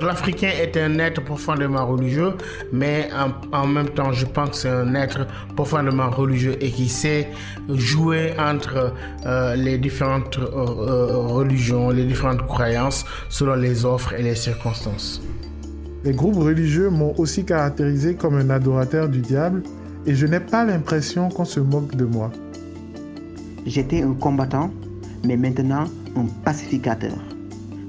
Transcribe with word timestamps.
L'Africain 0.00 0.50
est 0.60 0.76
un 0.76 0.98
être 0.98 1.22
profondément 1.22 1.86
religieux, 1.86 2.32
mais 2.72 3.08
en, 3.52 3.66
même 3.66 3.88
temps, 3.90 4.12
je 4.12 4.26
pense 4.26 4.50
que 4.50 4.56
c'est 4.56 4.68
un 4.68 4.94
être 4.94 5.26
profondément 5.54 6.10
religieux 6.10 6.56
et 6.60 6.70
qui 6.70 6.88
sait 6.88 7.28
jouer 7.68 8.34
entre 8.38 8.92
euh, 9.26 9.54
les 9.56 9.78
différentes 9.78 10.38
euh, 10.38 10.48
euh, 10.54 11.16
religions, 11.26 11.90
les 11.90 12.04
différentes 12.04 12.46
croyances 12.46 13.04
selon 13.28 13.54
les 13.54 13.84
offres 13.84 14.14
et 14.14 14.22
les 14.22 14.34
circonstances. 14.34 15.22
Les 16.04 16.12
groupes 16.12 16.36
religieux 16.36 16.90
m'ont 16.90 17.14
aussi 17.18 17.44
caractérisé 17.44 18.14
comme 18.14 18.36
un 18.36 18.50
adorateur 18.50 19.08
du 19.08 19.20
diable 19.20 19.62
et 20.06 20.14
je 20.14 20.26
n'ai 20.26 20.40
pas 20.40 20.64
l'impression 20.64 21.28
qu'on 21.30 21.46
se 21.46 21.60
moque 21.60 21.96
de 21.96 22.04
moi. 22.04 22.30
J'étais 23.64 24.02
un 24.02 24.12
combattant, 24.12 24.70
mais 25.24 25.36
maintenant 25.36 25.84
un 26.16 26.26
pacificateur. 26.44 27.33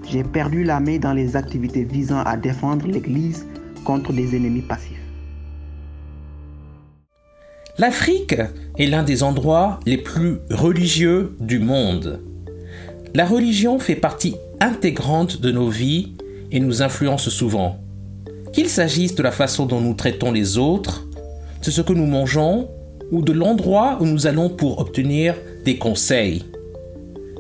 J'ai 0.08 0.24
perdu 0.24 0.64
la 0.64 0.80
main 0.80 0.98
dans 0.98 1.14
les 1.14 1.36
activités 1.36 1.84
visant 1.84 2.22
à 2.22 2.38
défendre 2.38 2.88
l'Église 2.88 3.46
contre 3.84 4.14
des 4.14 4.36
ennemis 4.36 4.62
passifs. 4.62 4.92
L'Afrique 7.78 8.36
est 8.78 8.86
l'un 8.86 9.04
des 9.04 9.24
endroits 9.24 9.80
les 9.86 9.98
plus 9.98 10.38
religieux 10.50 11.36
du 11.40 11.60
monde. 11.60 12.22
La 13.14 13.26
religion 13.26 13.80
fait 13.80 13.96
partie 13.96 14.36
intégrante 14.62 15.42
de 15.42 15.52
nos 15.52 15.70
vies 15.70 16.14
et 16.52 16.60
nous 16.60 16.82
influence 16.82 17.30
souvent. 17.30 17.80
Qu'il 18.54 18.70
s'agisse 18.70 19.16
de 19.16 19.24
la 19.24 19.32
façon 19.32 19.66
dont 19.66 19.82
nous 19.82 19.94
traitons 19.94 20.32
les 20.32 20.58
autres, 20.58 21.06
de 21.66 21.72
ce 21.72 21.82
que 21.82 21.94
nous 21.94 22.06
mangeons 22.06 22.70
ou 23.12 23.22
de 23.22 23.34
l'endroit 23.34 23.98
où 24.00 24.06
nous 24.06 24.28
allons 24.28 24.50
pour 24.50 24.80
obtenir 24.80 25.36
des 25.66 25.78
conseils. 25.78 26.44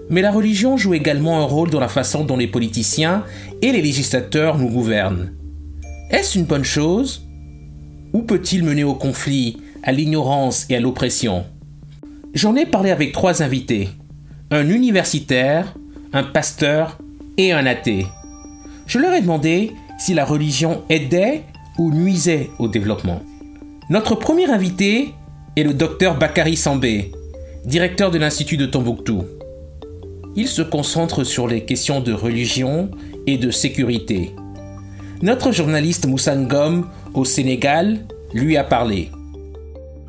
Mais 0.09 0.21
la 0.21 0.31
religion 0.31 0.77
joue 0.77 0.93
également 0.93 1.39
un 1.39 1.45
rôle 1.45 1.71
dans 1.71 1.79
la 1.79 1.87
façon 1.87 2.23
dont 2.23 2.37
les 2.37 2.47
politiciens 2.47 3.23
et 3.61 3.71
les 3.71 3.81
législateurs 3.81 4.57
nous 4.57 4.69
gouvernent. 4.69 5.31
Est-ce 6.11 6.37
une 6.37 6.45
bonne 6.45 6.63
chose 6.63 7.25
Ou 8.13 8.21
peut-il 8.21 8.63
mener 8.63 8.83
au 8.83 8.93
conflit, 8.93 9.57
à 9.83 9.91
l'ignorance 9.91 10.67
et 10.69 10.75
à 10.75 10.79
l'oppression? 10.79 11.45
J'en 12.33 12.55
ai 12.55 12.65
parlé 12.65 12.91
avec 12.91 13.13
trois 13.13 13.41
invités. 13.41 13.89
Un 14.51 14.69
universitaire, 14.69 15.73
un 16.13 16.23
pasteur 16.23 16.99
et 17.37 17.51
un 17.51 17.65
athée. 17.65 18.05
Je 18.85 18.99
leur 18.99 19.13
ai 19.13 19.21
demandé 19.21 19.71
si 19.97 20.13
la 20.13 20.25
religion 20.25 20.83
aidait 20.89 21.43
ou 21.79 21.91
nuisait 21.91 22.51
au 22.59 22.67
développement. 22.67 23.23
Notre 23.89 24.15
premier 24.15 24.49
invité 24.51 25.13
est 25.55 25.63
le 25.63 25.73
docteur 25.73 26.17
Bakary 26.17 26.57
Sambé, 26.57 27.11
directeur 27.65 28.11
de 28.11 28.19
l'Institut 28.19 28.57
de 28.57 28.65
Tombouctou 28.67 29.23
il 30.35 30.47
se 30.47 30.61
concentre 30.61 31.23
sur 31.23 31.47
les 31.47 31.65
questions 31.65 32.01
de 32.01 32.13
religion 32.13 32.91
et 33.27 33.37
de 33.37 33.51
sécurité. 33.51 34.31
Notre 35.21 35.51
journaliste 35.51 36.07
Moussa 36.07 36.35
Ngom 36.35 36.85
au 37.13 37.25
Sénégal 37.25 37.99
lui 38.33 38.57
a 38.57 38.63
parlé. 38.63 39.09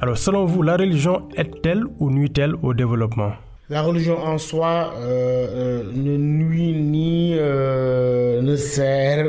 Alors 0.00 0.18
selon 0.18 0.44
vous, 0.44 0.62
la 0.62 0.76
religion 0.76 1.22
aide-t-elle 1.36 1.84
ou 1.98 2.10
nuit-elle 2.10 2.54
au 2.62 2.74
développement? 2.74 3.32
La 3.68 3.82
religion 3.82 4.16
en 4.24 4.38
soi 4.38 4.94
euh, 4.96 5.82
euh, 5.82 5.82
ne 5.92 6.16
nuit 6.16 6.72
ni 6.72 7.34
euh, 7.36 8.40
ne 8.40 8.54
sert 8.54 9.24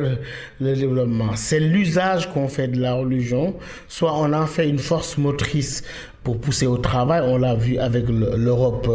le 0.59 0.75
développement. 0.75 1.35
C'est 1.35 1.59
l'usage 1.59 2.31
qu'on 2.31 2.47
fait 2.47 2.67
de 2.67 2.79
la 2.79 2.93
religion. 2.93 3.55
Soit 3.87 4.13
on 4.13 4.33
en 4.33 4.45
fait 4.45 4.69
une 4.69 4.77
force 4.77 5.17
motrice 5.17 5.83
pour 6.27 6.37
pousser 6.39 6.67
au 6.67 6.77
travail. 6.77 7.21
On 7.25 7.37
l'a 7.37 7.55
vu 7.55 7.77
avec 7.77 8.09
l'Europe, 8.09 8.89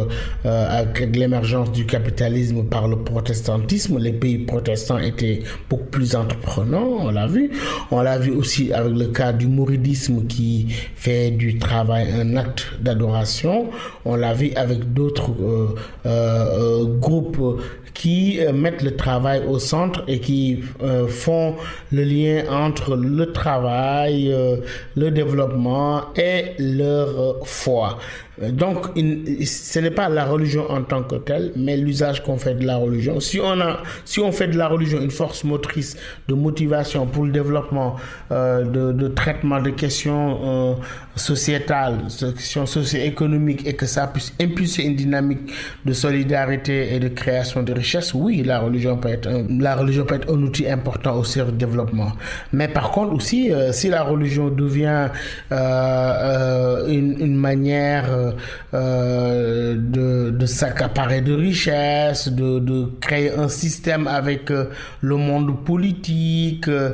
euh, 0.44 0.80
avec 0.80 1.16
l'émergence 1.16 1.72
du 1.72 1.86
capitalisme 1.86 2.64
par 2.64 2.88
le 2.88 2.98
protestantisme. 2.98 3.96
Les 3.98 4.12
pays 4.12 4.36
protestants 4.36 4.98
étaient 4.98 5.42
beaucoup 5.70 5.86
plus 5.86 6.14
entreprenants, 6.14 6.90
on 7.00 7.10
l'a 7.10 7.26
vu. 7.26 7.50
On 7.90 8.02
l'a 8.02 8.18
vu 8.18 8.32
aussi 8.32 8.70
avec 8.74 8.92
le 8.92 9.06
cas 9.06 9.32
du 9.32 9.46
mouridisme 9.46 10.26
qui 10.26 10.66
fait 10.94 11.30
du 11.30 11.58
travail 11.58 12.06
un 12.12 12.36
acte 12.36 12.66
d'adoration. 12.82 13.70
On 14.04 14.16
l'a 14.16 14.34
vu 14.34 14.50
avec 14.54 14.92
d'autres 14.92 15.30
euh, 15.40 15.68
euh, 16.04 16.84
groupes 16.84 17.40
qui 17.94 18.38
mettent 18.54 18.82
le 18.82 18.96
travail 18.96 19.42
au 19.46 19.58
centre 19.58 20.02
et 20.08 20.18
qui 20.18 20.62
font 21.08 21.56
le 21.90 22.04
lien 22.04 22.44
entre 22.50 22.96
le 22.96 23.32
travail, 23.32 24.34
le 24.96 25.10
développement 25.10 26.12
et 26.16 26.52
leur 26.58 27.46
foi. 27.46 27.98
Donc, 28.40 28.86
ce 28.96 29.78
n'est 29.78 29.90
pas 29.90 30.08
la 30.08 30.24
religion 30.24 30.68
en 30.70 30.82
tant 30.82 31.02
que 31.02 31.16
telle, 31.16 31.52
mais 31.54 31.76
l'usage 31.76 32.22
qu'on 32.24 32.38
fait 32.38 32.54
de 32.54 32.64
la 32.64 32.76
religion. 32.76 33.20
Si 33.20 33.38
on, 33.38 33.60
a, 33.60 33.82
si 34.06 34.20
on 34.20 34.32
fait 34.32 34.48
de 34.48 34.56
la 34.56 34.68
religion 34.68 35.00
une 35.00 35.10
force 35.10 35.44
motrice 35.44 35.98
de 36.28 36.34
motivation 36.34 37.06
pour 37.06 37.24
le 37.26 37.30
développement, 37.30 37.96
euh, 38.30 38.64
de, 38.64 39.08
traitement 39.08 39.60
de 39.60 39.68
questions 39.70 40.40
euh, 40.42 40.74
sociétales, 41.14 41.98
de 42.22 42.30
questions 42.30 42.64
socio-économiques, 42.64 43.66
et 43.66 43.74
que 43.74 43.84
ça 43.84 44.06
puisse 44.06 44.32
impulser 44.40 44.84
une 44.84 44.96
dynamique 44.96 45.52
de 45.84 45.92
solidarité 45.92 46.94
et 46.94 47.00
de 47.00 47.08
création 47.08 47.62
de 47.62 47.74
oui, 48.14 48.42
la 48.42 48.60
religion 48.60 48.96
peut 48.96 49.08
être 49.08 49.28
un, 49.28 49.44
la 49.60 49.76
religion 49.76 50.04
peut 50.04 50.14
être 50.16 50.32
un 50.32 50.42
outil 50.42 50.68
important 50.68 51.16
au 51.16 51.24
service 51.24 51.52
du 51.52 51.58
développement. 51.58 52.12
Mais 52.52 52.68
par 52.68 52.90
contre 52.90 53.12
aussi, 53.14 53.52
euh, 53.52 53.72
si 53.72 53.88
la 53.88 54.02
religion 54.02 54.48
devient 54.48 55.08
une, 55.50 57.16
une, 57.20 57.36
manière 57.36 58.08
euh, 58.74 59.76
de, 59.76 60.46
s'accaparer 60.46 61.20
de 61.20 61.34
richesses, 61.34 62.28
de, 62.28 62.86
créer 63.00 63.30
un 63.32 63.48
système 63.48 64.06
avec 64.06 64.50
euh, 64.50 64.70
le 65.00 65.16
monde 65.16 65.64
politique. 65.64 66.68
Euh, 66.68 66.92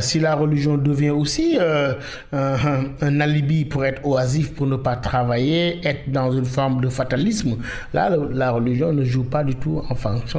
si 0.00 0.20
la 0.20 0.34
religion 0.34 0.76
devient 0.76 1.10
aussi 1.10 1.58
un, 1.60 2.56
un, 3.00 3.20
alibi 3.20 3.64
pour 3.64 3.84
être 3.84 4.04
oisif, 4.04 4.52
pour 4.54 4.66
ne 4.66 4.76
pas 4.76 4.96
travailler, 4.96 5.80
être 5.86 6.10
dans 6.10 6.32
une 6.32 6.44
forme 6.44 6.80
de 6.80 6.88
fatalisme, 6.88 7.56
là, 7.94 8.10
la 8.32 8.50
religion 8.50 8.92
ne 8.92 9.04
joue 9.04 9.24
pas 9.24 9.44
du 9.44 9.54
tout 9.54 9.82
en 9.88 9.94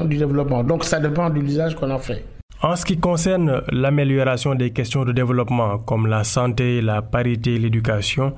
du 0.05 0.17
développement. 0.17 0.63
Donc 0.63 0.83
ça 0.83 0.99
dépend 0.99 1.29
de 1.29 1.39
l'usage 1.39 1.75
qu'on 1.75 1.91
en 1.91 1.99
fait. 1.99 2.23
En 2.61 2.75
ce 2.75 2.85
qui 2.85 2.97
concerne 2.97 3.61
l'amélioration 3.71 4.55
des 4.55 4.71
questions 4.71 5.03
de 5.03 5.11
développement 5.11 5.79
comme 5.79 6.07
la 6.07 6.23
santé, 6.23 6.81
la 6.81 7.01
parité, 7.01 7.57
l'éducation, 7.57 8.33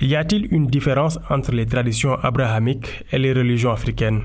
y 0.00 0.14
a-t-il 0.14 0.52
une 0.52 0.66
différence 0.66 1.18
entre 1.30 1.52
les 1.52 1.64
traditions 1.64 2.16
abrahamiques 2.22 3.04
et 3.12 3.18
les 3.18 3.32
religions 3.32 3.72
africaines? 3.72 4.22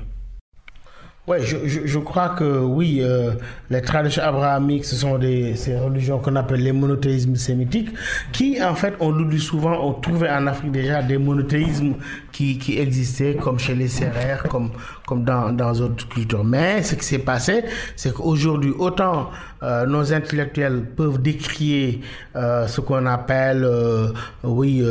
Ouais, 1.28 1.44
je, 1.44 1.58
je, 1.66 1.98
crois 1.98 2.30
que 2.30 2.58
oui, 2.60 3.00
euh, 3.02 3.32
les 3.68 3.82
traditions 3.82 4.22
abrahamiques, 4.22 4.86
ce 4.86 4.96
sont 4.96 5.18
des 5.18 5.56
ces 5.56 5.76
religions 5.76 6.18
qu'on 6.20 6.36
appelle 6.36 6.62
les 6.62 6.72
monothéismes 6.72 7.36
sémitiques, 7.36 7.90
qui 8.32 8.62
en 8.62 8.74
fait, 8.74 8.94
on 8.98 9.12
dit 9.12 9.38
souvent, 9.38 9.78
on 9.86 9.92
trouvait 9.92 10.30
en 10.30 10.46
Afrique 10.46 10.72
déjà 10.72 11.02
des 11.02 11.18
monothéismes 11.18 11.96
qui, 12.32 12.56
qui 12.56 12.78
existaient, 12.78 13.36
comme 13.36 13.58
chez 13.58 13.74
les 13.74 13.88
Sérères, 13.88 14.44
comme, 14.44 14.70
comme 15.06 15.22
dans, 15.22 15.52
dans 15.52 15.72
d'autres 15.74 16.08
cultures. 16.08 16.44
Mais 16.44 16.82
ce 16.82 16.94
qui 16.94 17.04
s'est 17.04 17.18
passé, 17.18 17.62
c'est 17.94 18.14
qu'aujourd'hui, 18.14 18.72
autant 18.78 19.28
euh, 19.62 19.86
nos 19.86 20.12
intellectuels 20.12 20.84
peuvent 20.84 21.20
décrier 21.20 22.00
euh, 22.36 22.68
ce 22.68 22.80
qu'on 22.80 23.06
appelle, 23.06 23.64
euh, 23.64 24.12
oui, 24.44 24.82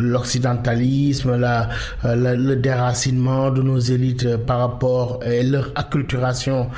l'occidentalisme, 0.00 1.36
la, 1.36 1.68
le 2.04 2.54
déracinement 2.54 3.50
de 3.50 3.60
nos 3.62 3.78
élites 3.78 4.36
par 4.38 4.60
rapport 4.60 5.20
à 5.22 5.42
leur 5.42 5.70
acculturation 5.74 6.70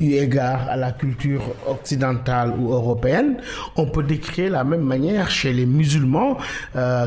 eu 0.00 0.12
égard 0.12 0.68
à 0.68 0.76
la 0.76 0.92
culture 0.92 1.42
occidentale 1.66 2.54
ou 2.58 2.72
européenne, 2.72 3.36
on 3.76 3.86
peut 3.86 4.02
décrire 4.02 4.52
la 4.52 4.64
même 4.64 4.82
manière 4.82 5.30
chez 5.30 5.52
les 5.52 5.66
musulmans 5.66 6.38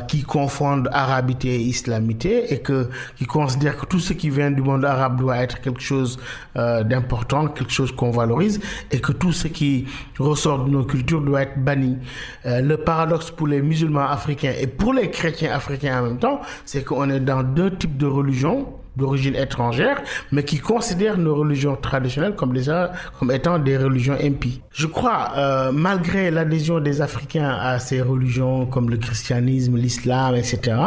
qui 0.08 0.24
confondent 0.24 0.90
arabité 0.92 1.56
et 1.56 1.62
islamité 1.62 2.54
et 2.54 2.62
qui 2.62 3.26
considèrent 3.26 3.78
que 3.78 3.86
tout 3.86 4.00
ce 4.00 4.14
qui 4.14 4.30
vient 4.30 4.52
du 4.52 4.62
monde 4.62 4.86
arabe 4.86 5.20
doit 5.20 5.38
être 5.38 5.60
quelque 5.62 5.82
chose 5.82 6.20
d'important, 6.56 7.48
quelque 7.48 7.74
chose 7.74 7.92
qu'on 7.92 8.12
valorise 8.12 8.60
et 8.92 9.00
que 9.00 9.12
tout 9.12 9.32
ce 9.32 9.48
qui 9.48 9.86
ressort 10.20 10.66
de 10.66 10.70
nos 10.70 10.84
cultures 10.84 11.22
doit 11.22 11.44
être 11.44 11.64
banni. 11.64 11.98
Euh, 12.46 12.62
le 12.62 12.78
paradoxe 12.78 13.32
pour 13.32 13.48
les 13.48 13.62
musulmans 13.62 14.08
africains 14.10 14.54
et 14.60 14.68
pour 14.68 14.94
les 14.94 15.10
chrétiens 15.10 15.54
africains 15.54 16.00
en 16.00 16.04
même 16.04 16.20
temps, 16.20 16.42
c'est 16.66 16.84
qu'on 16.84 17.10
est 17.10 17.20
dans 17.20 17.44
deux 17.44 17.72
types 17.72 17.98
de 17.98 18.06
religions 18.06 18.81
d'origine 18.96 19.36
étrangère, 19.36 20.02
mais 20.32 20.44
qui 20.44 20.60
considèrent 20.60 21.18
nos 21.18 21.36
religions 21.36 21.76
traditionnelles 21.76 22.36
comme 22.36 23.32
étant 23.32 23.60
des 23.60 23.78
religions 23.78 24.18
impies. 24.22 24.62
Je 24.72 24.88
crois, 24.88 25.32
euh, 25.38 25.72
malgré 25.72 26.32
l'adhésion 26.32 26.80
des 26.80 27.02
Africains 27.02 27.58
à 27.62 27.80
ces 27.80 28.02
religions 28.02 28.66
comme 28.66 28.90
le 28.90 28.98
christianisme, 28.98 29.78
l'islam, 29.78 30.36
etc., 30.36 30.78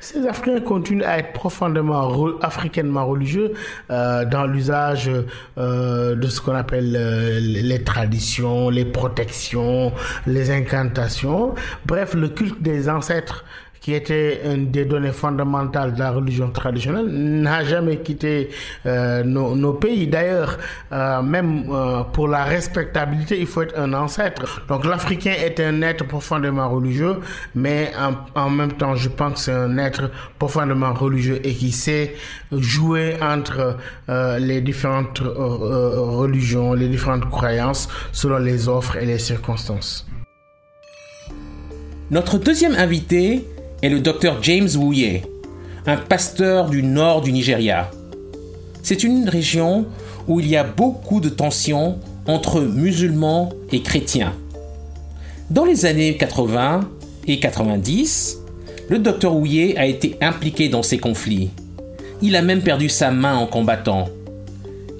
ces 0.00 0.26
Africains 0.26 0.60
continuent 0.60 1.04
à 1.04 1.18
être 1.18 1.32
profondément 1.32 2.36
africainement 2.42 3.06
religieux 3.06 3.52
euh, 3.90 4.24
dans 4.24 4.46
l'usage 4.46 5.10
euh, 5.58 6.14
de 6.14 6.26
ce 6.28 6.40
qu'on 6.40 6.54
appelle 6.54 6.94
euh, 6.96 7.40
les 7.40 7.82
traditions, 7.82 8.70
les 8.70 8.84
protections, 8.84 9.92
les 10.26 10.50
incantations, 10.50 11.54
bref, 11.86 12.14
le 12.14 12.28
culte 12.28 12.62
des 12.62 12.88
ancêtres 12.88 13.44
qui 13.80 13.94
était 13.94 14.42
une 14.44 14.70
des 14.70 14.84
données 14.84 15.12
fondamentales 15.12 15.94
de 15.94 15.98
la 15.98 16.10
religion 16.10 16.50
traditionnelle, 16.50 17.06
n'a 17.06 17.64
jamais 17.64 17.96
quitté 17.98 18.50
euh, 18.84 19.24
nos, 19.24 19.72
pays. 19.72 20.06
D'ailleurs, 20.06 20.58
euh, 20.92 21.22
même 21.22 21.64
euh, 21.70 22.02
pour 22.12 22.28
la 22.28 22.44
respectabilité, 22.44 23.40
il 23.40 23.46
faut 23.46 23.62
être 23.62 23.78
un 23.78 23.92
ancêtre. 23.94 24.62
Donc 24.68 24.84
l'Africain 24.84 25.32
est 25.32 25.58
un 25.60 25.80
être 25.80 26.06
profondément 26.06 26.68
religieux, 26.68 27.16
mais 27.54 27.92
en, 28.34 28.50
même 28.50 28.72
temps, 28.72 28.94
je 28.94 29.08
pense 29.08 29.32
que 29.34 29.38
c'est 29.40 29.52
un 29.52 29.78
être 29.78 30.10
profondément 30.38 30.92
religieux 30.92 31.40
et 31.42 31.54
qui 31.54 31.72
sait 31.72 32.14
jouer 32.52 33.16
entre 33.22 33.76
les 34.38 34.60
différentes 34.60 35.20
religions, 35.20 36.74
les 36.74 36.88
différentes 36.88 37.28
croyances, 37.30 37.88
selon 38.12 38.38
les 38.38 38.68
offres 38.68 38.96
et 38.96 39.06
les 39.06 39.18
circonstances. 39.18 40.06
Notre 42.10 42.38
deuxième 42.38 42.74
invité 42.74 43.46
est 43.82 43.88
le 43.88 44.00
docteur 44.00 44.42
James 44.42 44.68
Wuye, 44.76 45.22
un 45.86 45.96
pasteur 45.96 46.68
du 46.68 46.82
nord 46.82 47.22
du 47.22 47.32
Nigeria. 47.32 47.90
C'est 48.82 49.04
une 49.04 49.28
région 49.28 49.86
où 50.28 50.40
il 50.40 50.46
y 50.48 50.56
a 50.56 50.64
beaucoup 50.64 51.20
de 51.20 51.28
tensions 51.28 51.98
entre 52.26 52.60
musulmans 52.60 53.50
et 53.72 53.82
chrétiens. 53.82 54.34
Dans 55.50 55.64
les 55.64 55.86
années 55.86 56.16
80 56.16 56.88
et 57.26 57.40
90, 57.40 58.38
le 58.88 58.98
docteur 58.98 59.34
Wuye 59.34 59.76
a 59.76 59.86
été 59.86 60.16
impliqué 60.20 60.68
dans 60.68 60.82
ces 60.82 60.98
conflits. 60.98 61.50
Il 62.22 62.36
a 62.36 62.42
même 62.42 62.60
perdu 62.60 62.88
sa 62.88 63.10
main 63.10 63.36
en 63.36 63.46
combattant. 63.46 64.08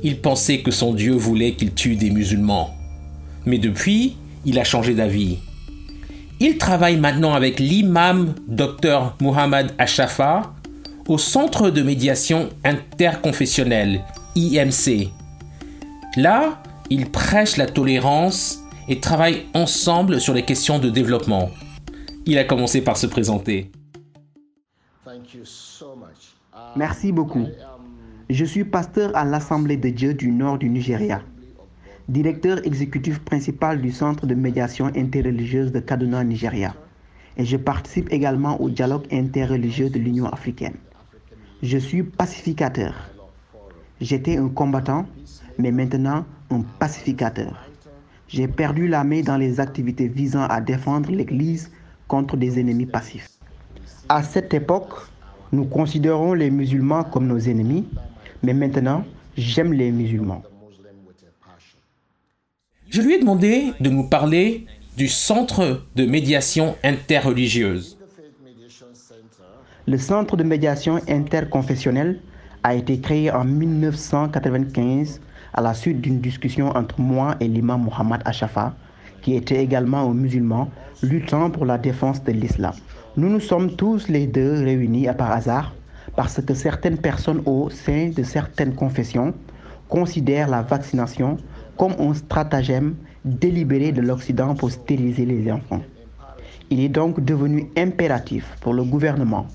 Il 0.03 0.21
pensait 0.21 0.61
que 0.61 0.71
son 0.71 0.94
Dieu 0.94 1.12
voulait 1.12 1.53
qu'il 1.53 1.75
tue 1.75 1.97
des 1.97 2.11
musulmans. 2.11 2.71
Mais 3.44 3.59
depuis, 3.59 4.17
il 4.47 4.59
a 4.59 4.65
changé 4.65 4.94
d'avis. 4.94 5.38
Il 6.42 6.56
travaille 6.56 6.96
maintenant 6.96 7.34
avec 7.34 7.60
l'imam 7.60 8.34
Dr 8.48 9.14
Muhammad 9.20 9.75
Ashafa 9.76 10.54
au 11.06 11.19
Centre 11.19 11.69
de 11.69 11.82
médiation 11.82 12.48
interconfessionnelle, 12.64 14.00
IMC. 14.37 15.10
Là, 16.16 16.62
ils 16.88 17.10
prêchent 17.10 17.58
la 17.58 17.66
tolérance 17.66 18.60
et 18.88 19.00
travaillent 19.00 19.44
ensemble 19.52 20.19
sur 20.19 20.32
les 20.32 20.42
questions 20.46 20.78
de 20.78 20.88
développement. 20.88 21.50
Il 22.25 22.38
a 22.38 22.44
commencé 22.44 22.81
par 22.81 22.96
se 22.96 23.06
présenter. 23.06 23.70
Merci 26.75 27.12
beaucoup. 27.12 27.48
Je 28.31 28.44
suis 28.46 28.64
pasteur 28.64 29.14
à 29.14 29.26
l'Assemblée 29.26 29.76
de 29.76 29.90
Dieu 29.90 30.14
du 30.14 30.31
nord 30.31 30.56
du 30.56 30.70
Nigeria 30.70 31.20
directeur 32.10 32.58
exécutif 32.66 33.20
principal 33.20 33.80
du 33.80 33.92
Centre 33.92 34.26
de 34.26 34.34
médiation 34.34 34.86
interreligieuse 34.96 35.70
de 35.70 35.78
Kaduna, 35.78 36.24
Nigeria. 36.24 36.74
Et 37.36 37.44
je 37.44 37.56
participe 37.56 38.12
également 38.12 38.60
au 38.60 38.68
dialogue 38.68 39.06
interreligieux 39.12 39.90
de 39.90 40.00
l'Union 40.00 40.26
africaine. 40.26 40.74
Je 41.62 41.78
suis 41.78 42.02
pacificateur. 42.02 42.94
J'étais 44.00 44.38
un 44.38 44.48
combattant, 44.48 45.06
mais 45.56 45.70
maintenant 45.70 46.24
un 46.50 46.62
pacificateur. 46.80 47.70
J'ai 48.26 48.48
perdu 48.48 48.88
la 48.88 49.04
main 49.04 49.20
dans 49.20 49.36
les 49.36 49.60
activités 49.60 50.08
visant 50.08 50.46
à 50.46 50.60
défendre 50.60 51.12
l'Église 51.12 51.70
contre 52.08 52.36
des 52.36 52.58
ennemis 52.58 52.86
passifs. 52.86 53.28
À 54.08 54.24
cette 54.24 54.52
époque, 54.52 54.94
nous 55.52 55.64
considérons 55.64 56.32
les 56.32 56.50
musulmans 56.50 57.04
comme 57.04 57.28
nos 57.28 57.38
ennemis, 57.38 57.86
mais 58.42 58.52
maintenant, 58.54 59.04
j'aime 59.36 59.72
les 59.72 59.92
musulmans. 59.92 60.42
Je 62.90 63.02
lui 63.02 63.14
ai 63.14 63.20
demandé 63.20 63.72
de 63.78 63.88
nous 63.88 64.02
parler 64.02 64.66
du 64.96 65.06
Centre 65.06 65.82
de 65.94 66.06
médiation 66.06 66.75
interreligieuse. 66.82 67.96
Le 69.87 69.96
Centre 69.96 70.37
de 70.37 70.42
médiation 70.42 70.98
interconfessionnelle 71.08 72.19
a 72.64 72.75
été 72.75 72.98
créé 72.98 73.31
en 73.31 73.44
1995 73.44 75.20
à 75.54 75.60
la 75.60 75.72
suite 75.72 76.00
d'une 76.00 76.20
discussion 76.20 76.70
entre 76.70 77.00
moi 77.00 77.37
et 77.38 77.46
l'imam 77.46 77.84
Mohamed 77.84 78.22
Ashafa, 78.25 78.75
qui 79.22 79.36
était 79.36 79.62
également 79.62 80.10
un 80.10 80.14
musulman 80.14 80.69
luttant 81.00 81.48
pour 81.48 81.66
la 81.66 81.78
défense 81.78 82.25
de 82.25 82.32
l'islam. 82.32 82.75
Nous 83.16 83.28
nous 83.28 83.38
sommes 83.38 83.76
tous 83.76 84.08
les 84.08 84.26
deux 84.26 84.64
réunis 84.64 85.06
à 85.06 85.14
par 85.14 85.31
hasard 85.31 85.76
parce 86.16 86.43
que 86.43 86.54
certaines 86.54 86.98
personnes 86.98 87.43
au 87.46 87.70
sein 87.70 88.08
de 88.08 88.25
certaines 88.25 88.75
confessions 88.75 89.32
considèrent 89.88 90.48
la 90.48 90.62
vaccination 90.62 91.36
comme 91.81 91.94
un 91.99 92.12
stratagème 92.12 92.94
délibéré 93.25 93.91
de 93.91 94.03
l'Occident 94.03 94.55
pour 94.55 94.71
stériliser 94.71 95.25
les 95.25 95.50
enfants. 95.50 95.81
Il 96.69 96.79
est 96.79 96.91
donc 96.91 97.25
devenu 97.25 97.71
impératif 97.75 98.44
pour 98.61 98.75
le 98.75 98.85
gouvernement 98.85 99.47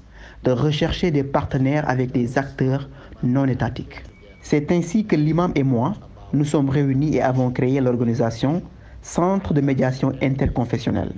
de 0.44 0.50
rechercher 0.50 1.12
des 1.12 1.24
partenaires 1.24 1.88
avec 1.88 2.12
des 2.12 2.40
acteurs 2.40 2.90
non 3.22 3.46
étatiques. 3.46 4.02
C'est 4.42 4.72
ainsi 4.72 5.06
que 5.06 5.16
l'imam 5.16 5.52
et 5.54 5.62
moi, 5.62 5.94
nous 6.34 6.46
sommes 6.46 6.72
réunis 6.72 7.16
et 7.18 7.22
avons 7.22 7.52
créé 7.52 7.80
l'organisation 7.80 8.64
Centre 9.04 9.54
de 9.54 9.62
médiation 9.62 10.12
interconfessionnelle, 10.20 11.14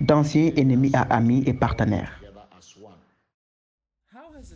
d'anciens 0.00 0.50
ennemis 0.56 0.90
à 0.94 1.02
amis 1.14 1.44
et 1.46 1.52
partenaires. 1.54 2.20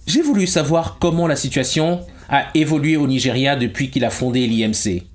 J'ai 0.08 0.22
voulu 0.22 0.48
savoir 0.48 0.98
comment 0.98 1.28
la 1.28 1.36
situation 1.36 2.00
a 2.28 2.46
évolué 2.56 2.96
au 2.96 3.06
Nigeria 3.06 3.54
depuis 3.54 3.90
qu'il 3.90 4.04
a 4.04 4.10
fondé 4.10 4.44
l'IMC. 4.48 5.13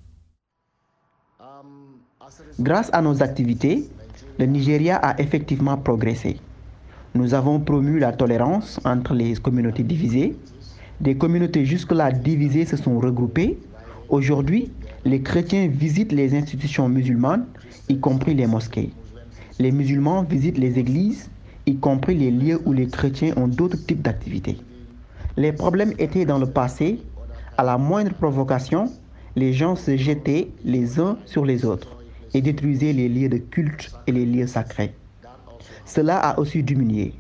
Grâce 2.60 2.90
à 2.92 3.02
nos 3.02 3.24
activités, 3.24 3.88
le 4.38 4.46
Nigeria 4.46 4.98
a 4.98 5.18
effectivement 5.22 5.78
progressé. 5.78 6.42
Nous 7.16 7.34
avons 7.34 7.62
promu 7.62 8.00
la 8.00 8.12
tolérance 8.12 8.82
entre 8.84 9.14
les 9.14 9.34
communautés 9.36 9.84
divisées. 9.84 10.36
Des 11.00 11.16
communautés 11.16 11.64
jusque-là 11.64 12.12
divisées 12.12 12.66
se 12.66 12.76
sont 12.76 13.00
regroupées. 13.00 13.58
Aujourd'hui, 14.10 14.74
les 15.06 15.22
chrétiens 15.22 15.70
visitent 15.70 16.12
les 16.12 16.36
institutions 16.36 16.90
musulmanes, 16.90 17.46
y 17.88 17.98
compris 17.98 18.34
les 18.34 18.46
mosquées. 18.46 18.90
Les 19.58 19.72
musulmans 19.72 20.24
visitent 20.24 20.58
les 20.58 20.78
églises, 20.80 21.30
y 21.66 21.78
compris 21.78 22.16
les 22.16 22.30
lieux 22.30 22.60
où 22.66 22.74
les 22.74 22.88
chrétiens 22.88 23.34
ont 23.38 23.48
d'autres 23.48 23.78
types 23.86 24.02
d'activités. 24.02 24.58
Les 25.38 25.54
problèmes 25.54 25.94
étaient 25.98 26.26
dans 26.26 26.40
le 26.40 26.48
passé. 26.48 27.00
À 27.58 27.64
la 27.64 27.78
moindre 27.78 28.14
provocation, 28.16 28.92
les 29.38 29.54
gens 29.54 29.78
se 29.78 29.96
jetaient 29.96 30.50
les 30.66 31.00
uns 31.00 31.18
sur 31.26 31.46
les 31.46 31.64
autres 31.64 31.99
et 32.34 32.42
détruisait 32.42 32.94
les 32.94 33.10
lieux 33.10 33.30
de 33.30 33.38
culte 33.38 33.92
et 34.08 34.12
les 34.12 34.26
lieux 34.26 34.48
sacrés. 34.48 34.94
Cela 35.86 36.18
a 36.18 36.40
aussi 36.40 36.64
diminué. 36.64 37.14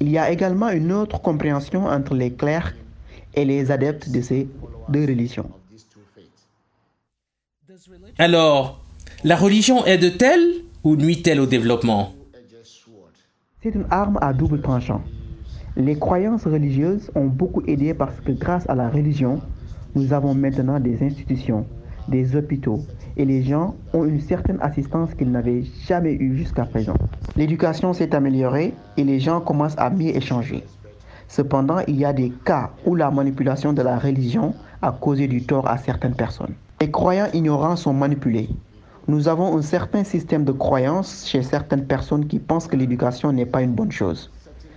Il 0.00 0.10
y 0.10 0.18
a 0.18 0.30
également 0.30 0.70
une 0.70 0.92
autre 0.92 1.20
compréhension 1.20 1.86
entre 1.86 2.14
les 2.14 2.32
clercs 2.32 2.74
et 3.34 3.44
les 3.44 3.70
adeptes 3.70 4.10
de 4.10 4.20
ces 4.20 4.48
deux 4.88 5.04
religions. 5.04 5.50
Alors, 8.18 8.84
la 9.24 9.36
religion 9.36 9.84
aide-t-elle 9.84 10.64
ou 10.84 10.96
nuit-elle 10.96 11.40
au 11.40 11.46
développement? 11.46 12.12
C'est 13.62 13.74
une 13.74 13.86
arme 13.90 14.18
à 14.22 14.32
double 14.32 14.62
tranchant. 14.62 15.02
Les 15.76 15.98
croyances 15.98 16.44
religieuses 16.44 17.10
ont 17.14 17.26
beaucoup 17.26 17.62
aidé 17.66 17.94
parce 17.94 18.18
que 18.20 18.32
grâce 18.32 18.68
à 18.68 18.74
la 18.74 18.88
religion, 18.88 19.40
nous 19.94 20.12
avons 20.12 20.34
maintenant 20.34 20.80
des 20.80 21.02
institutions, 21.02 21.66
des 22.10 22.36
hôpitaux, 22.36 22.80
et 23.16 23.24
les 23.24 23.42
gens 23.42 23.74
ont 23.92 24.04
une 24.04 24.20
certaine 24.20 24.58
assistance 24.60 25.14
qu'ils 25.14 25.30
n'avaient 25.30 25.64
jamais 25.86 26.12
eue 26.14 26.36
jusqu'à 26.36 26.64
présent. 26.64 26.98
L'éducation 27.36 27.92
s'est 27.92 28.14
améliorée 28.14 28.74
et 28.96 29.04
les 29.04 29.20
gens 29.20 29.40
commencent 29.40 29.78
à 29.78 29.90
mieux 29.90 30.14
échanger. 30.16 30.64
Cependant, 31.28 31.78
il 31.86 31.96
y 31.96 32.04
a 32.04 32.12
des 32.12 32.30
cas 32.44 32.70
où 32.84 32.96
la 32.96 33.10
manipulation 33.10 33.72
de 33.72 33.82
la 33.82 33.98
religion 33.98 34.54
a 34.82 34.90
causé 34.92 35.28
du 35.28 35.44
tort 35.44 35.68
à 35.68 35.78
certaines 35.78 36.14
personnes. 36.14 36.54
Les 36.80 36.90
croyants 36.90 37.28
ignorants 37.32 37.76
sont 37.76 37.92
manipulés. 37.92 38.50
Nous 39.06 39.28
avons 39.28 39.56
un 39.56 39.62
certain 39.62 40.02
système 40.02 40.44
de 40.44 40.52
croyance 40.52 41.26
chez 41.26 41.42
certaines 41.42 41.86
personnes 41.86 42.26
qui 42.26 42.38
pensent 42.38 42.66
que 42.66 42.76
l'éducation 42.76 43.32
n'est 43.32 43.46
pas 43.46 43.62
une 43.62 43.72
bonne 43.72 43.92
chose. 43.92 44.30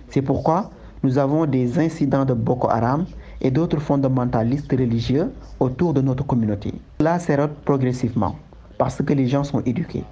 C'est 0.08 0.22
pourquoi 0.22 0.70
nous 1.02 1.18
avons 1.18 1.44
des 1.46 1.78
incidents 1.78 2.24
de 2.24 2.34
Boko 2.34 2.68
Haram 2.68 3.04
et 3.44 3.50
d'autres 3.50 3.78
fondamentalistes 3.78 4.72
religieux 4.72 5.30
autour 5.60 5.92
de 5.92 6.00
notre 6.00 6.26
communauté. 6.26 6.72
Cela 6.98 7.18
s'érode 7.18 7.54
progressivement 7.64 8.36
parce 8.78 9.00
que 9.02 9.12
les 9.12 9.28
gens 9.28 9.44
sont 9.44 9.60
éduqués. 9.60 10.02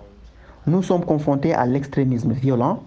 Nous 0.67 0.83
sommes 0.83 1.05
confrontés 1.05 1.55
à 1.55 1.67
l'extrémisme 1.67 2.33
violent. 2.33 2.83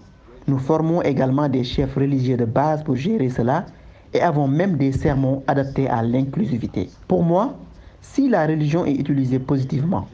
Nous 0.48 0.60
formons 0.60 1.02
également 1.02 1.50
des 1.50 1.64
chefs 1.64 1.96
religieux 1.96 2.38
de 2.38 2.46
base 2.46 2.84
pour 2.84 2.96
gérer 2.96 3.30
cela 3.30 3.66
et 4.14 4.22
avons 4.22 4.48
même 4.48 4.78
des 4.78 4.92
sermons 4.92 5.44
adaptés 5.48 5.90
à 5.90 6.04
l'inclusivité. 6.04 6.90
Pour 7.08 7.24
moi, 7.24 7.56
si 8.02 8.30
la 8.30 8.46
religion 8.46 8.86
est 8.86 8.94
utilisée 8.94 9.40
positivement, 9.40 10.08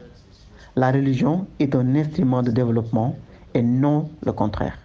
la 0.74 0.90
religion 0.90 1.46
est 1.60 1.74
un 1.74 1.94
instrument 1.94 2.42
de 2.42 2.50
développement 2.50 3.14
et 3.52 3.62
non 3.62 4.08
le 4.24 4.32
contraire. 4.32 4.78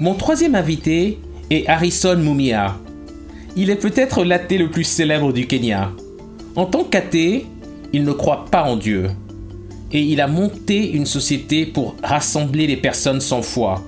Mon 0.00 0.14
troisième 0.14 0.54
invité 0.54 1.18
est 1.52 1.68
Harrison 1.68 2.16
Mumia. 2.16 2.78
Il 3.56 3.68
est 3.68 3.76
peut-être 3.76 4.24
l'athée 4.24 4.56
le 4.56 4.70
plus 4.70 4.84
célèbre 4.84 5.32
du 5.32 5.46
Kenya. 5.46 5.92
En 6.56 6.64
tant 6.64 6.84
qu'athée, 6.84 7.46
il 7.92 8.04
ne 8.04 8.12
croit 8.12 8.46
pas 8.50 8.64
en 8.64 8.76
Dieu. 8.76 9.10
Et 9.92 10.00
il 10.00 10.22
a 10.22 10.26
monté 10.26 10.92
une 10.92 11.04
société 11.04 11.66
pour 11.66 11.94
rassembler 12.02 12.66
les 12.66 12.78
personnes 12.78 13.20
sans 13.20 13.42
foi. 13.42 13.82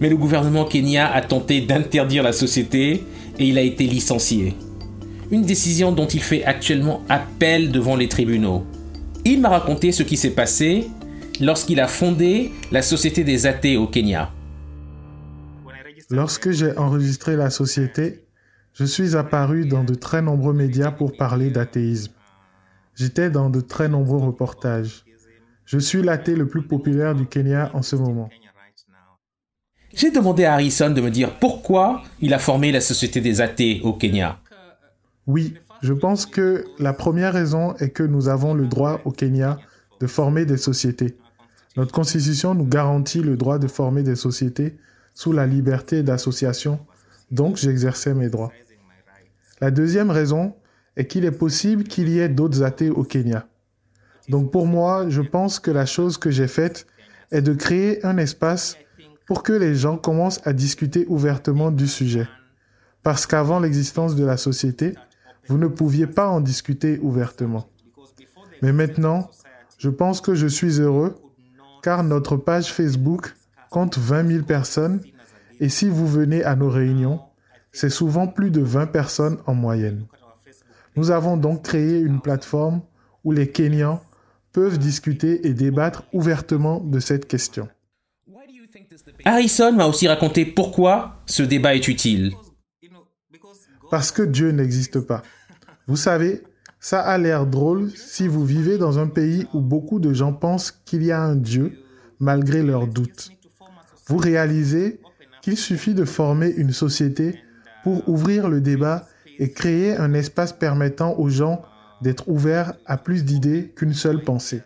Mais 0.00 0.08
le 0.08 0.16
gouvernement 0.16 0.64
kenya 0.64 1.12
a 1.12 1.20
tenté 1.20 1.60
d'interdire 1.60 2.24
la 2.24 2.32
société 2.32 3.04
et 3.38 3.46
il 3.46 3.58
a 3.58 3.62
été 3.62 3.84
licencié. 3.84 4.54
Une 5.30 5.42
décision 5.42 5.92
dont 5.92 6.06
il 6.06 6.20
fait 6.20 6.44
actuellement 6.44 7.02
appel 7.08 7.70
devant 7.70 7.94
les 7.94 8.08
tribunaux. 8.08 8.64
Il 9.24 9.40
m'a 9.40 9.50
raconté 9.50 9.92
ce 9.92 10.02
qui 10.02 10.16
s'est 10.16 10.30
passé 10.30 10.88
lorsqu'il 11.40 11.78
a 11.78 11.86
fondé 11.86 12.50
la 12.72 12.82
Société 12.82 13.22
des 13.22 13.46
athées 13.46 13.76
au 13.76 13.86
Kenya. 13.86 14.32
Lorsque 16.10 16.52
j'ai 16.52 16.74
enregistré 16.78 17.36
la 17.36 17.50
société, 17.50 18.24
je 18.72 18.84
suis 18.84 19.14
apparu 19.14 19.66
dans 19.66 19.84
de 19.84 19.94
très 19.94 20.22
nombreux 20.22 20.54
médias 20.54 20.90
pour 20.90 21.14
parler 21.14 21.50
d'athéisme. 21.50 22.12
J'étais 22.94 23.28
dans 23.28 23.50
de 23.50 23.60
très 23.60 23.88
nombreux 23.88 24.18
reportages. 24.18 25.04
Je 25.66 25.78
suis 25.78 26.02
l'athée 26.02 26.34
le 26.34 26.48
plus 26.48 26.62
populaire 26.62 27.14
du 27.14 27.26
Kenya 27.26 27.70
en 27.74 27.82
ce 27.82 27.94
moment. 27.94 28.30
J'ai 29.92 30.10
demandé 30.10 30.46
à 30.46 30.54
Harrison 30.54 30.90
de 30.90 31.00
me 31.02 31.10
dire 31.10 31.38
pourquoi 31.38 32.02
il 32.20 32.32
a 32.32 32.38
formé 32.38 32.72
la 32.72 32.80
Société 32.80 33.20
des 33.20 33.42
athées 33.42 33.82
au 33.84 33.92
Kenya. 33.92 34.40
Oui, 35.26 35.54
je 35.82 35.92
pense 35.92 36.24
que 36.24 36.64
la 36.78 36.94
première 36.94 37.34
raison 37.34 37.74
est 37.76 37.90
que 37.90 38.02
nous 38.02 38.28
avons 38.28 38.54
le 38.54 38.66
droit 38.66 39.02
au 39.04 39.10
Kenya 39.10 39.58
de 40.00 40.06
former 40.06 40.46
des 40.46 40.56
sociétés. 40.56 41.18
Notre 41.76 41.92
constitution 41.92 42.54
nous 42.54 42.66
garantit 42.66 43.20
le 43.20 43.36
droit 43.36 43.58
de 43.58 43.68
former 43.68 44.02
des 44.02 44.16
sociétés 44.16 44.78
sous 45.18 45.32
la 45.32 45.48
liberté 45.48 46.04
d'association, 46.04 46.78
donc 47.32 47.56
j'exerçais 47.56 48.14
mes 48.14 48.28
droits. 48.28 48.52
La 49.60 49.72
deuxième 49.72 50.12
raison 50.12 50.54
est 50.96 51.08
qu'il 51.08 51.24
est 51.24 51.32
possible 51.32 51.82
qu'il 51.82 52.08
y 52.08 52.20
ait 52.20 52.28
d'autres 52.28 52.62
athées 52.62 52.90
au 52.90 53.02
Kenya. 53.02 53.48
Donc 54.28 54.52
pour 54.52 54.68
moi, 54.68 55.08
je 55.08 55.20
pense 55.20 55.58
que 55.58 55.72
la 55.72 55.86
chose 55.86 56.18
que 56.18 56.30
j'ai 56.30 56.46
faite 56.46 56.86
est 57.32 57.42
de 57.42 57.52
créer 57.52 58.06
un 58.06 58.16
espace 58.16 58.76
pour 59.26 59.42
que 59.42 59.52
les 59.52 59.74
gens 59.74 59.96
commencent 59.96 60.40
à 60.44 60.52
discuter 60.52 61.04
ouvertement 61.08 61.72
du 61.72 61.88
sujet. 61.88 62.28
Parce 63.02 63.26
qu'avant 63.26 63.58
l'existence 63.58 64.14
de 64.14 64.24
la 64.24 64.36
société, 64.36 64.94
vous 65.48 65.58
ne 65.58 65.66
pouviez 65.66 66.06
pas 66.06 66.28
en 66.28 66.40
discuter 66.40 67.00
ouvertement. 67.02 67.68
Mais 68.62 68.72
maintenant, 68.72 69.32
je 69.78 69.90
pense 69.90 70.20
que 70.20 70.36
je 70.36 70.46
suis 70.46 70.78
heureux 70.78 71.16
car 71.82 72.04
notre 72.04 72.36
page 72.36 72.72
Facebook 72.72 73.34
compte 73.70 73.98
20 73.98 74.28
000 74.28 74.44
personnes 74.44 75.00
et 75.60 75.68
si 75.68 75.88
vous 75.88 76.06
venez 76.06 76.44
à 76.44 76.56
nos 76.56 76.70
réunions, 76.70 77.20
c'est 77.72 77.90
souvent 77.90 78.26
plus 78.26 78.50
de 78.50 78.60
20 78.60 78.86
personnes 78.86 79.38
en 79.46 79.54
moyenne. 79.54 80.06
Nous 80.96 81.10
avons 81.10 81.36
donc 81.36 81.62
créé 81.62 82.00
une 82.00 82.20
plateforme 82.20 82.82
où 83.24 83.32
les 83.32 83.50
Kenyans 83.50 84.00
peuvent 84.52 84.78
discuter 84.78 85.46
et 85.46 85.54
débattre 85.54 86.04
ouvertement 86.12 86.80
de 86.80 86.98
cette 86.98 87.28
question. 87.28 87.68
Harrison 89.24 89.72
m'a 89.72 89.86
aussi 89.86 90.08
raconté 90.08 90.46
pourquoi 90.46 91.22
ce 91.26 91.42
débat 91.42 91.74
est 91.74 91.88
utile. 91.88 92.32
Parce 93.90 94.12
que 94.12 94.22
Dieu 94.22 94.50
n'existe 94.50 95.00
pas. 95.00 95.22
Vous 95.86 95.96
savez, 95.96 96.42
ça 96.80 97.00
a 97.00 97.18
l'air 97.18 97.46
drôle 97.46 97.90
si 97.90 98.28
vous 98.28 98.44
vivez 98.44 98.78
dans 98.78 98.98
un 98.98 99.08
pays 99.08 99.46
où 99.54 99.60
beaucoup 99.60 100.00
de 100.00 100.12
gens 100.12 100.32
pensent 100.32 100.70
qu'il 100.70 101.02
y 101.02 101.10
a 101.10 101.20
un 101.20 101.36
Dieu 101.36 101.78
malgré 102.20 102.62
leurs 102.62 102.86
doutes. 102.86 103.30
Vous 104.08 104.16
réalisez 104.16 105.00
qu'il 105.42 105.56
suffit 105.56 105.94
de 105.94 106.04
former 106.04 106.48
une 106.48 106.72
société 106.72 107.40
pour 107.84 108.08
ouvrir 108.08 108.48
le 108.48 108.60
débat 108.60 109.06
et 109.38 109.52
créer 109.52 109.96
un 109.96 110.14
espace 110.14 110.52
permettant 110.52 111.14
aux 111.18 111.28
gens 111.28 111.62
d'être 112.02 112.28
ouverts 112.28 112.74
à 112.86 112.96
plus 112.96 113.24
d'idées 113.24 113.72
qu'une 113.76 113.94
seule 113.94 114.22
pensée. 114.22 114.62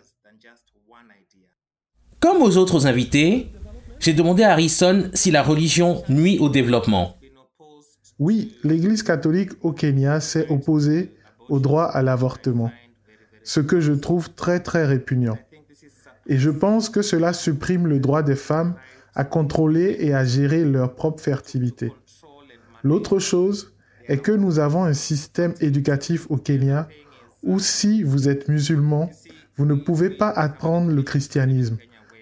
Comme 2.19 2.41
aux 2.41 2.57
autres 2.57 2.87
invités, 2.87 3.51
j'ai 3.99 4.13
demandé 4.13 4.43
à 4.43 4.51
Harrison 4.51 5.09
si 5.13 5.29
la 5.29 5.43
religion 5.43 6.03
nuit 6.09 6.39
au 6.39 6.49
développement. 6.49 7.17
Oui, 8.19 8.55
l'Église 8.63 9.03
catholique 9.03 9.51
au 9.61 9.73
Kenya 9.73 10.21
s'est 10.21 10.47
opposée 10.49 11.11
au 11.49 11.59
droit 11.59 11.85
à 11.85 12.01
l'avortement, 12.01 12.71
ce 13.43 13.59
que 13.59 13.81
je 13.81 13.91
trouve 13.91 14.33
très 14.33 14.61
très 14.61 14.85
répugnant. 14.85 15.37
Et 16.27 16.37
je 16.37 16.49
pense 16.49 16.89
que 16.89 17.01
cela 17.01 17.33
supprime 17.33 17.87
le 17.87 17.99
droit 17.99 18.23
des 18.23 18.35
femmes 18.35 18.75
à 19.15 19.23
contrôler 19.23 19.97
et 19.99 20.13
à 20.13 20.25
gérer 20.25 20.65
leur 20.65 20.95
propre 20.95 21.21
fertilité. 21.21 21.91
L'autre 22.83 23.19
chose 23.19 23.73
est 24.07 24.17
que 24.17 24.31
nous 24.31 24.59
avons 24.59 24.83
un 24.83 24.93
système 24.93 25.53
éducatif 25.61 26.27
au 26.29 26.37
Kenya 26.37 26.87
où 27.43 27.59
si 27.59 28.03
vous 28.03 28.29
êtes 28.29 28.47
musulman, 28.47 29.09
vous 29.57 29.65
ne 29.65 29.75
pouvez 29.75 30.09
pas 30.09 30.29
apprendre 30.29 30.91
le 30.91 31.03
christianisme, 31.03 31.77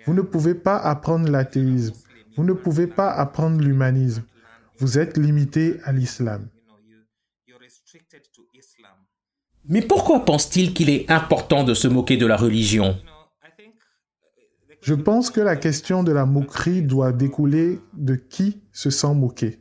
vous 0.05 0.13
ne 0.13 0.21
pouvez 0.21 0.55
pas 0.55 0.77
apprendre 0.77 1.29
l'athéisme, 1.29 1.95
vous 2.37 2.43
ne 2.43 2.53
pouvez 2.53 2.87
pas 2.87 3.09
apprendre 3.09 3.61
l'humanisme. 3.61 4.23
Vous 4.79 4.97
êtes 4.97 5.17
limité 5.17 5.77
à 5.83 5.91
l'islam. 5.91 6.47
Mais 9.69 9.81
pourquoi 9.81 10.25
pense-t-il 10.25 10.73
qu'il 10.73 10.89
est 10.89 11.09
important 11.11 11.63
de 11.63 11.75
se 11.75 11.87
moquer 11.87 12.17
de 12.17 12.25
la 12.25 12.35
religion? 12.35 12.97
Je 14.81 14.95
pense 14.95 15.29
que 15.29 15.41
la 15.41 15.55
question 15.55 16.03
de 16.03 16.11
la 16.11 16.25
moquerie 16.25 16.81
doit 16.81 17.11
découler 17.11 17.79
de 17.93 18.15
qui 18.15 18.61
se 18.71 18.89
sent 18.89 19.13
moqué. 19.13 19.59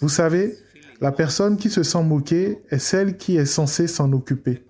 Vous 0.00 0.10
savez, 0.10 0.54
la 1.00 1.12
personne 1.12 1.56
qui 1.56 1.70
se 1.70 1.82
sent 1.82 2.02
moquée 2.02 2.58
est 2.68 2.78
celle 2.78 3.16
qui 3.16 3.36
est 3.36 3.46
censée 3.46 3.86
s'en 3.86 4.12
occuper. 4.12 4.64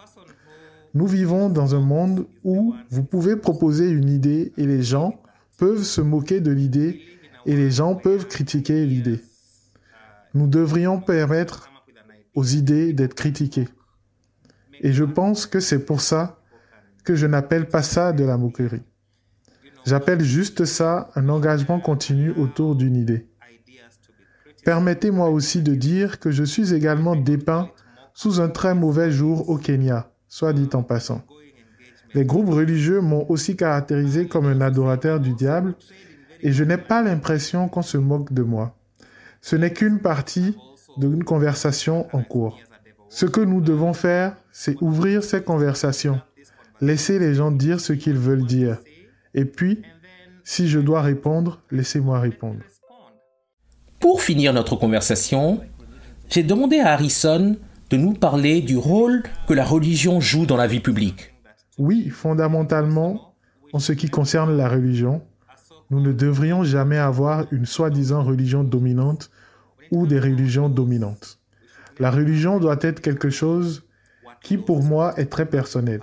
Nous 0.95 1.07
vivons 1.07 1.49
dans 1.49 1.75
un 1.75 1.81
monde 1.81 2.27
où 2.45 2.75
vous 2.91 3.03
pouvez 3.03 3.37
proposer 3.37 3.89
une 3.91 4.09
idée 4.09 4.53
et 4.57 4.67
les 4.67 4.83
gens 4.83 5.21
peuvent 5.57 5.83
se 5.83 6.01
moquer 6.01 6.41
de 6.41 6.53
l'idée 6.53 7.01
et 7.45 7.57
les 7.57 7.71
gens 7.73 7.97
peuvent 7.97 8.29
critiquer 8.29 8.87
l'idée. 8.87 9.21
Nous 10.35 10.47
devrions 10.47 11.01
permettre 11.01 11.69
aux 12.35 12.45
idées 12.45 12.93
d'être 12.93 13.15
critiquées. 13.15 13.69
Et 14.81 14.93
je 14.93 15.05
pense 15.05 15.47
que 15.47 15.59
c'est 15.59 15.85
pour 15.85 16.01
ça 16.01 16.41
que 17.03 17.17
je 17.17 17.27
n'appelle 17.27 17.69
pas 17.69 17.83
ça 17.83 18.13
de 18.13 18.23
la 18.23 18.37
moquerie. 18.37 18.83
J'appelle 19.89 20.23
juste 20.23 20.67
ça 20.67 21.09
un 21.15 21.31
engagement 21.31 21.81
continu 21.81 22.31
autour 22.33 22.77
d'une 22.77 22.95
idée. 22.95 23.27
Permettez-moi 24.63 25.31
aussi 25.31 25.63
de 25.63 25.75
dire 25.75 26.21
que 26.21 26.31
je 26.31 26.45
suis 26.45 26.75
également 26.75 27.17
dépeint 27.17 27.71
sous 28.13 28.39
un 28.43 28.51
très 28.51 28.75
mauvais 28.75 29.11
jour 29.11 29.49
au 29.49 29.57
Kenya, 29.57 30.11
soit 30.29 30.53
dit 30.53 30.69
en 30.75 30.83
passant. 30.83 31.23
Les 32.13 32.27
groupes 32.27 32.51
religieux 32.51 33.01
m'ont 33.01 33.25
aussi 33.31 33.57
caractérisé 33.57 34.29
comme 34.29 34.45
un 34.45 34.61
adorateur 34.61 35.21
du 35.21 35.33
diable 35.33 35.75
et 36.43 36.53
je 36.53 36.65
n'ai 36.65 36.77
pas 36.77 37.03
l'impression 37.03 37.67
qu'on 37.71 37.81
se 37.81 37.97
moque 37.97 38.35
de 38.35 38.43
moi. 38.43 38.77
Ce 39.41 39.57
n'est 39.57 39.73
qu'une 39.73 40.01
partie 40.01 40.55
d'une 40.99 41.25
conversation 41.25 42.09
en 42.13 42.23
cours. 42.23 42.59
Ce 43.09 43.25
que 43.25 43.41
nous 43.41 43.63
devons 43.63 43.95
faire, 43.95 44.37
c'est 44.53 44.77
ouvrir 44.83 45.25
ces 45.25 45.43
conversations, 45.43 46.21
laisser 46.83 47.19
les 47.19 47.33
gens 47.33 47.53
dire 47.53 47.81
ce 47.81 47.95
qu'ils 47.95 48.19
veulent 48.19 48.45
dire. 48.45 48.77
Et 49.39 49.45
puis, 49.45 49.83
si 50.43 50.67
je 50.67 50.81
dois 50.81 51.01
répondre, 51.01 51.63
laissez-moi 51.71 52.19
répondre. 52.19 52.59
Pour 54.01 54.21
finir 54.21 54.53
notre 54.53 54.75
conversation, 54.75 55.61
j'ai 56.29 56.43
demandé 56.43 56.81
à 56.81 56.95
Harrison 56.95 57.57
de 57.91 57.97
nous 57.97 58.15
parler 58.15 58.63
du 58.63 58.77
rôle 58.77 59.23
que 59.47 59.55
la 59.55 59.65
religion 59.65 60.21
joue 60.21 60.45
dans 60.45 60.57
la 60.57 60.67
vie 60.67 60.81
publique. 60.81 61.37
Oui, 61.79 62.09
fondamentalement, 62.09 63.37
en 63.73 63.79
ce 63.79 63.93
qui 63.93 64.11
concerne 64.11 64.57
la 64.57 64.69
religion, 64.69 65.23
nous 65.91 66.01
ne 66.01 66.11
devrions 66.11 66.65
jamais 66.65 66.99
avoir 66.99 67.47
une 67.53 67.65
soi-disant 67.65 68.25
religion 68.25 68.65
dominante 68.65 69.31
ou 69.93 70.09
des 70.09 70.19
religions 70.19 70.69
dominantes. 70.69 71.39
La 72.01 72.11
religion 72.11 72.59
doit 72.59 72.79
être 72.81 73.01
quelque 73.01 73.31
chose 73.31 73.87
qui 74.43 74.59
pour 74.59 74.83
moi 74.83 75.15
est 75.17 75.27
très 75.27 75.47
personnel. 75.47 76.01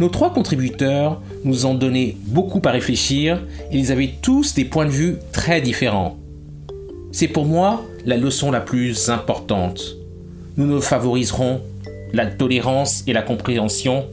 Nos 0.00 0.08
trois 0.08 0.32
contributeurs 0.32 1.20
nous 1.44 1.66
ont 1.66 1.74
donné 1.74 2.16
beaucoup 2.24 2.62
à 2.64 2.70
réfléchir 2.70 3.42
et 3.70 3.76
ils 3.76 3.92
avaient 3.92 4.14
tous 4.22 4.54
des 4.54 4.64
points 4.64 4.86
de 4.86 4.90
vue 4.90 5.16
très 5.30 5.60
différents. 5.60 6.16
C'est 7.12 7.28
pour 7.28 7.44
moi 7.44 7.84
la 8.06 8.16
leçon 8.16 8.50
la 8.50 8.62
plus 8.62 9.10
importante. 9.10 9.96
Nous 10.56 10.64
ne 10.64 10.80
favoriserons 10.80 11.60
la 12.14 12.24
tolérance 12.24 13.04
et 13.06 13.12
la 13.12 13.20
compréhension 13.20 14.06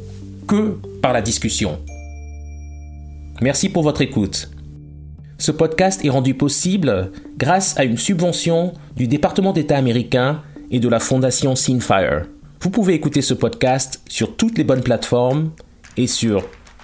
que 0.46 0.77
par 1.01 1.13
la 1.13 1.22
discussion. 1.22 1.79
Merci 3.41 3.70
pour 3.70 3.84
votre 3.84 4.01
écoute. 4.01 4.50
Ce 5.38 5.53
podcast 5.53 6.03
est 6.03 6.10
rendu 6.10 6.34
possible 6.34 7.13
grâce 7.38 7.79
à 7.79 7.86
une 7.86 7.98
subvention 7.98 8.74
du 8.98 9.08
département 9.08 9.53
d'État 9.53 9.77
américain 9.77 10.41
et 10.70 10.82
de 10.82 10.89
la 10.89 11.00
fondation 11.00 11.56
Sinfire. 11.56 12.25
Vous 12.60 12.72
pouvez 12.72 12.94
écouter 12.94 13.22
ce 13.22 13.34
podcast 13.34 14.01
sur 14.10 14.36
toutes 14.36 14.58
les 14.58 14.65
bonnes 14.65 14.84
plateformes 14.84 15.51
et 15.98 16.08
sur 16.08 16.44